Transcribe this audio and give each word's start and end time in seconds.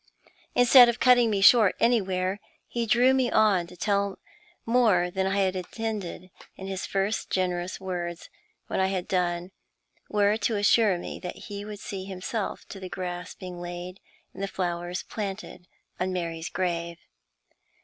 Instead 0.55 0.89
of 0.89 0.99
cutting 0.99 1.29
me 1.29 1.41
short 1.41 1.75
anywhere, 1.79 2.39
he 2.65 2.87
drew 2.87 3.13
me 3.13 3.29
on 3.29 3.67
to 3.67 3.77
tell 3.77 4.17
more 4.65 5.11
than 5.11 5.27
I 5.27 5.37
had 5.43 5.55
intended; 5.55 6.31
and 6.57 6.67
his 6.67 6.87
first 6.87 7.29
generous 7.29 7.79
words 7.79 8.27
when 8.65 8.79
I 8.79 8.87
had 8.87 9.07
done 9.07 9.51
were 10.09 10.37
to 10.37 10.55
assure 10.55 10.97
me 10.97 11.19
that 11.19 11.35
he 11.35 11.63
would 11.63 11.79
see 11.79 12.05
himself 12.05 12.67
to 12.69 12.79
the 12.79 12.89
grass 12.89 13.35
being 13.35 13.61
laid 13.61 13.99
and 14.33 14.41
the 14.41 14.47
flowers 14.47 15.03
planted 15.03 15.67
on 15.99 16.11
Mary's 16.11 16.49
grave. 16.49 16.97